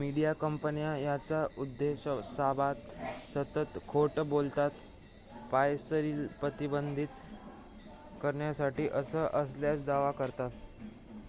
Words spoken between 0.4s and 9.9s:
कंपन्या याच्या उद्देशाबाबत सतत खोट बोलतात "पायरसीला प्रतिबंध" करण्यासाठी असं असल्याचा